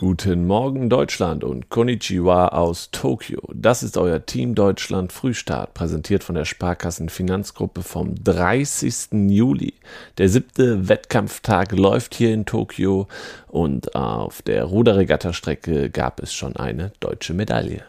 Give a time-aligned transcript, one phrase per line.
[0.00, 3.42] Guten Morgen Deutschland und Konnichiwa aus Tokio.
[3.52, 9.28] Das ist euer Team Deutschland Frühstart, präsentiert von der Sparkassen Finanzgruppe vom 30.
[9.28, 9.74] Juli.
[10.16, 13.08] Der siebte Wettkampftag läuft hier in Tokio
[13.48, 17.82] und auf der Ruderregatta-Strecke gab es schon eine deutsche Medaille.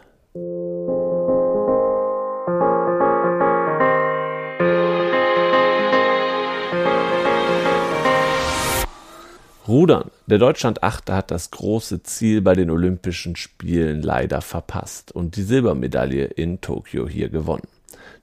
[9.70, 10.10] Rudern.
[10.26, 16.26] Der Deutschland-Achter hat das große Ziel bei den Olympischen Spielen leider verpasst und die Silbermedaille
[16.26, 17.68] in Tokio hier gewonnen.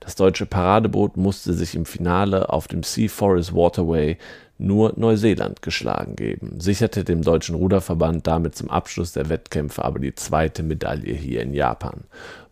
[0.01, 4.19] Das deutsche Paradeboot musste sich im Finale auf dem Sea Forest Waterway
[4.59, 10.17] nur Neuseeland geschlagen geben, sicherte dem deutschen Ruderverband damit zum Abschluss der Wettkämpfe aber die
[10.17, 12.03] zweite Medaille hier in Japan.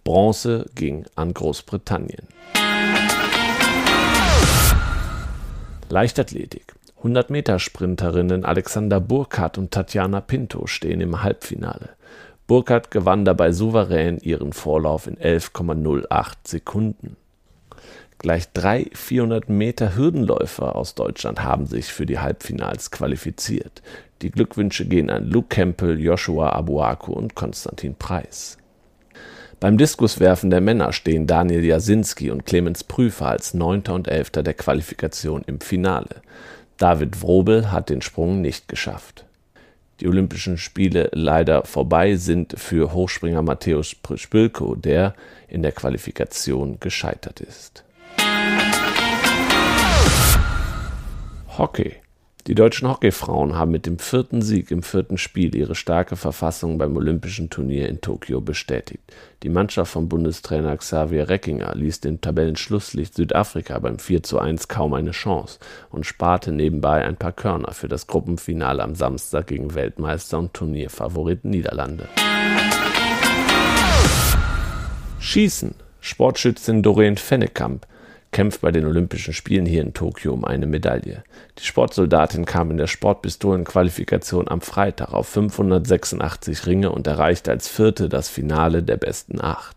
[0.04, 2.28] Bronze ging an Großbritannien.
[5.88, 6.74] Leichtathletik.
[7.04, 11.90] 100-Meter-Sprinterinnen Alexander Burkhardt und Tatjana Pinto stehen im Halbfinale.
[12.46, 17.16] Burkhardt gewann dabei souverän ihren Vorlauf in 11,08 Sekunden.
[18.18, 23.82] Gleich drei 400 Meter Hürdenläufer aus Deutschland haben sich für die Halbfinals qualifiziert.
[24.22, 28.56] Die Glückwünsche gehen an Luke Campbell, Joshua Abuaku und Konstantin Preis.
[29.60, 34.54] Beim Diskuswerfen der Männer stehen Daniel Jasinski und Clemens Prüfer als Neunter und Elfter der
[34.54, 36.22] Qualifikation im Finale.
[36.78, 39.24] David Wrobel hat den Sprung nicht geschafft.
[40.00, 45.14] Die Olympischen Spiele leider vorbei sind für Hochspringer Matthäus Spülko, der
[45.46, 47.84] in der Qualifikation gescheitert ist.
[51.56, 52.03] Hockey
[52.46, 56.94] die deutschen Hockeyfrauen haben mit dem vierten Sieg im vierten Spiel ihre starke Verfassung beim
[56.94, 59.02] Olympischen Turnier in Tokio bestätigt.
[59.42, 65.58] Die Mannschaft von Bundestrainer Xavier Reckinger ließ dem Tabellenschlusslicht Südafrika beim 4:1 kaum eine Chance
[65.90, 71.46] und sparte nebenbei ein paar Körner für das Gruppenfinale am Samstag gegen Weltmeister und Turnierfavorit
[71.46, 72.08] Niederlande.
[75.18, 75.74] Schießen.
[76.00, 77.86] Sportschützin Doreen Fennekamp
[78.34, 81.22] kämpft bei den Olympischen Spielen hier in Tokio um eine Medaille.
[81.60, 88.08] Die Sportsoldatin kam in der Sportpistolenqualifikation am Freitag auf 586 Ringe und erreichte als Vierte
[88.08, 89.76] das Finale der besten acht.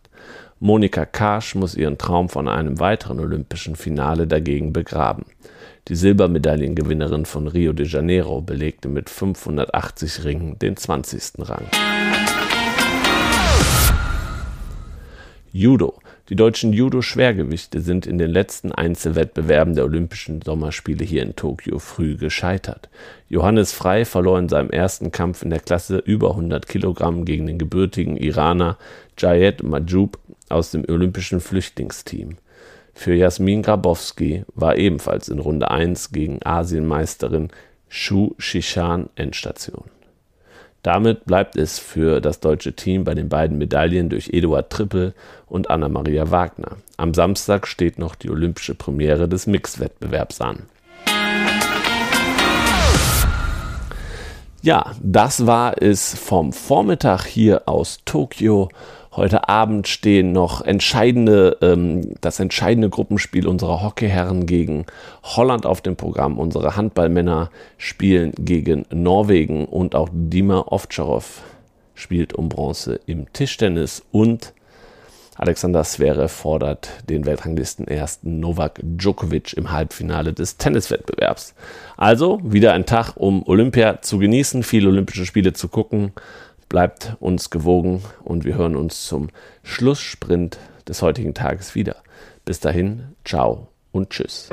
[0.59, 5.27] Monika Karsch muss ihren Traum von einem weiteren olympischen Finale dagegen begraben.
[5.87, 11.47] Die Silbermedaillengewinnerin von Rio de Janeiro belegte mit 580 Ringen den 20.
[11.47, 11.67] Rang.
[15.51, 15.99] Judo.
[16.29, 22.17] Die deutschen Judo-Schwergewichte sind in den letzten Einzelwettbewerben der Olympischen Sommerspiele hier in Tokio früh
[22.17, 22.89] gescheitert.
[23.29, 27.57] Johannes Frei verlor in seinem ersten Kampf in der Klasse über 100 Kilogramm gegen den
[27.57, 28.77] gebürtigen Iraner
[29.17, 32.35] Jayed Majub aus dem olympischen Flüchtlingsteam.
[32.93, 37.51] Für Jasmin Grabowski war ebenfalls in Runde 1 gegen Asienmeisterin
[37.87, 39.85] Shu Shishan Endstation.
[40.87, 45.13] Damit bleibt es für das deutsche Team bei den beiden Medaillen durch Eduard Trippel
[45.45, 46.77] und Anna-Maria Wagner.
[46.95, 50.59] Am Samstag steht noch die olympische Premiere des Mixwettbewerbs an.
[54.63, 58.69] Ja, das war es vom Vormittag hier aus Tokio.
[59.15, 64.85] Heute Abend stehen noch entscheidende, ähm, das entscheidende Gruppenspiel unserer Hockeyherren gegen
[65.23, 66.39] Holland auf dem Programm.
[66.39, 71.43] Unsere Handballmänner spielen gegen Norwegen und auch Dima Ovtcharov
[71.93, 74.53] spielt um Bronze im Tischtennis und
[75.37, 81.53] Alexander Zverev fordert den Weltranglisten ersten Novak Djokovic im Halbfinale des Tenniswettbewerbs.
[81.95, 86.11] Also wieder ein Tag, um Olympia zu genießen, viele Olympische Spiele zu gucken.
[86.69, 89.29] Bleibt uns gewogen und wir hören uns zum
[89.63, 91.97] Schlusssprint des heutigen Tages wieder.
[92.43, 94.49] Bis dahin, ciao und tschüss.